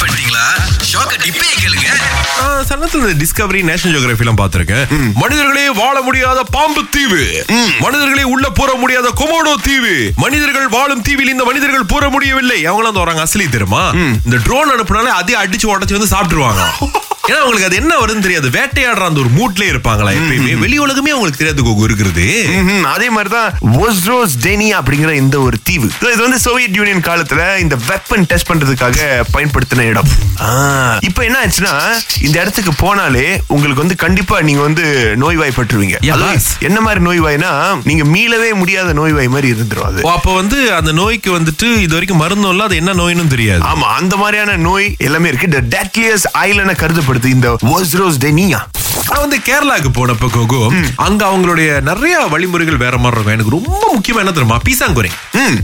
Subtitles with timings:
[0.00, 0.44] Miss பண்ணிட்டீங்களா?
[0.90, 1.88] ஷாக்க டிப்பே கேளுங்க.
[2.68, 4.86] சன்னத்துல இந்த டிஸ்கவரி நேஷனல் ஜியோகிராஃபி எல்லாம் பாத்திருக்கேன்
[5.22, 7.24] மனிதர்களே வாழ முடியாத பாம்பு தீவு.
[7.84, 9.94] மனிதர்களே உள்ள போற முடியாத கொமோடோ தீவு.
[10.24, 12.58] மனிதர்கள் வாழும் தீவில் இந்த மனிதர்கள் போற முடியவில்லை.
[12.70, 13.84] அவங்களாம் வராங்க அசலி தெரியுமா?
[14.26, 16.64] இந்த ட்ரோன் அனுப்புனாலே அதே அடிச்சு உடச்சு வந்து சாப்பிட்டுருவாங்க.
[17.28, 18.48] ஏன்னா அவங்களுக்கு அது என்ன வருதுன்னு தெரியாது.
[18.56, 20.52] வேட்டையாடுற அந்த ஒரு மூட்லயே இருப்பாங்களா எப்பயுமே.
[20.62, 22.24] வெளி உலகமே அவங்களுக்கு தெரியாது கோகு இருக்கிறது.
[22.94, 23.50] அதே மாதிரிதான்
[23.86, 25.88] ஒஸ்ரோஸ் டெனி அப்படிங்கிற இந்த ஒரு தீவு.
[26.12, 30.10] இது வந்து சோவியத் யூனியன் காலத்துல இந்த வெப்பன் டெஸ்ட் பண்றதுக்காக பயன்படுத்தின இடம்.
[31.08, 31.74] இப்ப என்ன ஆச்சுன்னா
[32.26, 34.84] இந்த இடத்துக்கு போனாலே உங்களுக்கு வந்து கண்டிப்பா நீங்க வந்து
[35.24, 35.98] நோய்வாய்ப்பட்டுருவீங்க.
[36.68, 37.52] என்ன மாதிரி நோய்வாய்னா
[37.84, 40.00] நீங்க மீளவே முடியாத நோய்வாய் மாதிரி இருந்துரும் அது.
[40.16, 43.64] அப்ப வந்து அந்த நோய்க்கு வந்துட்டு இது வரைக்கும் மருந்தும் இல்ல அது என்ன நோயினும் தெரியாது.
[43.72, 45.50] ஆமா அந்த மாதிரியான நோய் எல்லாமே இருக்கு.
[45.52, 47.19] இந்த டெட்லியஸ் ஐலண்ட கருதப்படுது.
[47.26, 48.60] இந்த ஒஸ்ரோஸ் டெனியா
[49.10, 50.58] நான் வந்து கேரளாக்கு போனப்ப கோகு
[51.04, 53.34] அங்க அவங்களுடைய நிறைய வழிமுறைகள் வேற மாதிரி இருக்கும்.
[53.36, 54.58] எனக்கு ரொம்ப முக்கியமா என்ன தெரியுமா?
[54.66, 55.10] பீசாங்குறை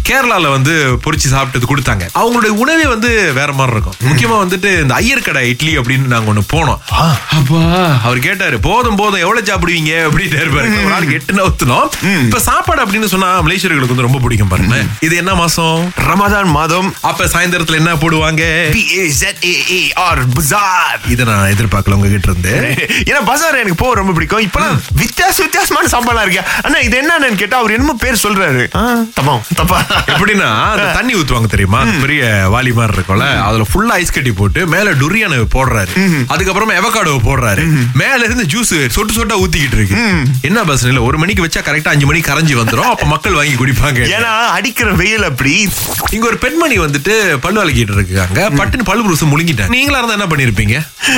[0.09, 0.73] கேரளால வந்து
[1.05, 2.05] பொரிச்சு சாப்பிட்டது கொடுத்தாங்க.
[2.21, 3.97] அவங்களுடைய உணவே வந்து வேற மாதிரி இருக்கும்.
[4.09, 6.81] முக்கியமா வந்துட்டு இந்த ஐயர் கடை இட்லி அப்படின்னு நாங்க ஒண்ணு போனோம்.
[7.39, 7.61] அப்பா
[8.07, 9.93] அவர் கேட்டாரு போதும் போதும் எவ்வளவு சாப்பிடுவீங்க?
[10.09, 10.81] அப்படின்னு பாருங்க.
[10.83, 11.87] ஒரு நாளைக்கு எட்டு நவுத்தணும்
[12.27, 15.79] இப்ப சாப்பாடு அப்படின்னு சொன்னா மலேசியர்களுக்கு வந்து ரொம்ப பிடிக்கும் பாருங்க இது என்ன மாசம்?
[16.09, 16.91] ரமதான் மாதம்.
[17.11, 18.43] அப்ப சாயந்தரத்துல என்ன போடுவாங்க?
[21.13, 22.55] இதை நான் எதிர்பார்க்கல உங்ககிட்ட இருந்து.
[23.09, 24.43] ஏன்னா பஜார் எனக்கு போக ரொம்ப பிடிக்கும்.
[24.47, 26.43] இப்பெல்லாம் வித்தியாச வித்தியாசமான சாப்பாடுலாம் இருக்கு.
[26.67, 28.63] ஆனா இது என்னன்னு கேட்டா அவர் என்னமோ பேர் சொல்றாரு.
[29.17, 29.35] தப்பா?
[29.59, 29.79] தப்பா?
[30.13, 30.49] எப்படின்னா
[30.99, 31.81] தண்ணி ஊத்துவாங்க தெரியுமா?
[32.05, 32.23] பெரிய
[32.55, 35.93] வாலி மாதிரி இருக்கும்ல அதுல ஃபுல்லா ஐஸ் கட்டி போட்டு மேல டுரியான போடுறாரு.
[36.35, 37.65] அதுக்கப்புறமா எவகாடோ போடுறாரு.
[38.03, 39.99] மேல இருந்து ஜூஸ் சொட்டு சொட்டா ஊத்திக்கிட்டு இருக்கு.
[40.49, 42.91] என்ன பஸ் இல்ல ஒரு மணிக்கு வச்சா கரெக்டா அஞ்சு மணிக்கு கரைஞ்சி வந்துரும்.
[42.95, 44.01] அப்ப மக்கள் வாங்கி குடிப்பாங்க.
[44.17, 45.55] ஏன்னா அடிக்கிற வெயில் அப்படி.
[46.17, 47.15] இங்க ஒரு பெண்மணி வந்துட்டு
[47.47, 48.49] பல்லு வலிக்கிட்டு இருக்காங்க.
[48.63, 50.77] பட்டுன்னு பல்லு புருஷம் முழுங்கிட்டேன் நீங்களா இருந்தா என்ன பண்ணிருப்பீங்க?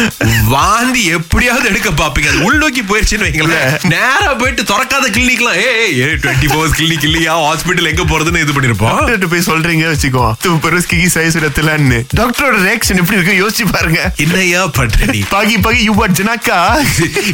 [0.55, 2.29] வாந்தி எப்படியாவது எடுக்க பாப்பீங்க.
[2.33, 3.71] அது உள்நோக்கி போயிருச்சுன்னு வைங்களேன்.
[3.95, 7.35] நேரா போயிட்டு திறக்காத கிளினிக்லாம் ஏ டுவெண்ட்டி ஃபோர்ஸ் கிளினிக் இல்லையா?
[7.49, 8.93] ஹாஸ்பிட்டல் எங்க போறதுன்னு இது பண்ணிருப்போம்.
[8.97, 10.25] டாக்டர்கிட்ட போய் சொல்றீங்க வச்சுக்கோ.
[10.67, 13.35] பெருஸ்கி சைஸ் இடத்துலன்னு டாக்டரோட ரியாக்ஷன் எப்படி இருக்கு?
[13.43, 14.01] யோசிச்சு பாருங்க.
[14.27, 15.23] என்னையா பண்ற நீ?
[15.35, 16.59] பகி பகி யூ பட் ஜனாக்கா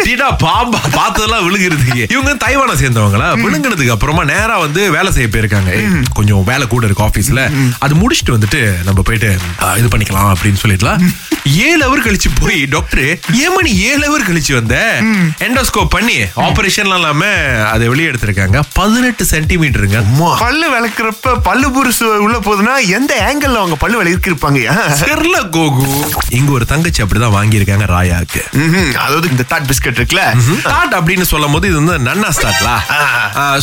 [0.06, 3.28] டீடா பாம்பா பார்த்ததெல்லாம் விழுங்குறதுக்கு இவங்க தைவானை சேர்ந்தவங்களா?
[3.44, 5.72] விழுங்குனதுக்கு அப்புறமா நேரா வந்து வேலை செய்ய போயிருக்காங்க.
[6.19, 7.43] கொஞ்சம் வேலை கூட இருக்கு ஆபீஸ்ல
[7.87, 9.31] அது முடிச்சுட்டு வந்துட்டு நம்ம போயிட்டு
[9.83, 11.03] இது பண்ணிக்கலாம் அப்படின்னு சொல்லிடலாம்
[11.69, 13.06] ஏழு அவர் கழிச்சு போய் டாக்டர்
[13.44, 14.53] ஏன் மணி ஏழு அவர் கழிச்சு?
[14.54, 14.76] வந்த.
[15.47, 17.25] எண்டோஸ்கோப் பண்ணி ஆபரேஷன்லாம் இல்லாம
[17.72, 18.59] அதை வெளியே எடுத்திருக்காங்க.
[18.72, 19.98] பதினெட்டு சென்டிமீட்டருங்க
[20.41, 24.60] பல்லு விளக்குறப்ப பல்லு புருசு உள்ள போகுதுன்னா எந்த ஆங்கிள் அவங்க பல்லு விளக்கிருப்பாங்க?
[25.04, 25.87] தெரியல கோகு.
[26.31, 28.43] இங்க ஒரு தங்கச்சி அப்படிதான் வாங்கியிருக்காங்க ராயாக்கு
[28.98, 30.25] அதாவது இந்த தாட் பிஸ்கட் இருக்குல்ல?
[30.60, 32.75] ஸ்டார்ட் அப்படின்னு சொல்லும் போது இது வந்து நன்னா ஸ்டார்ட்லா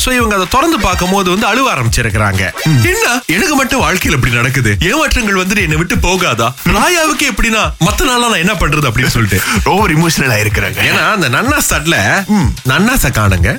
[0.04, 2.42] சோ இவங்க அதை திறந்து பார்க்கும்போது வந்து அழுவ ஆரம்பிச்சிருக்கிறாங்க.
[2.92, 3.06] என்ன?
[3.36, 4.72] எனக்கு மட்டும் வாழ்க்கையில் இப்படி நடக்குது.
[4.90, 6.48] ஏமாற்றங்கள் வந்துட்டு என்னை விட்டு போகாதா?
[6.74, 9.40] ராயாவுக்கு எப்படின்னா மத்த நாளா நான் என்ன பண்றது அப்படின்னு சொல்லிட்டு.
[9.72, 10.81] Over emotional ஆயிருக்கிறாங்க.
[10.88, 11.98] ஏன்னா அந்த நன்னா ஸ்டார்ட்ல
[12.70, 13.50] நன்னாச காணுங்க.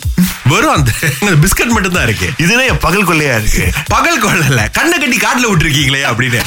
[0.45, 0.91] வெறும் அந்த
[1.43, 2.31] பிஸ்கட் மட்டும் தான் இருக்கு.
[2.39, 3.73] இதுல என் பகல் கொள்ளையா இருக்கு.
[3.87, 4.71] பகல் கொள்ளல.
[4.71, 6.41] கண்ணை கட்டி காட்டுல விட்டுருக்கீங்களே அப்படின்னு.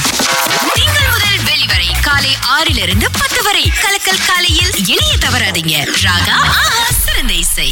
[0.74, 5.76] திங்கள் முதல் வெளிவரை காலை ஆறிலிருந்து பத்து வரை கலக்கல் காலையில் இணைய தவறாதீங்க.
[6.02, 7.70] ராகா ஆஹா சிறந்த இசை.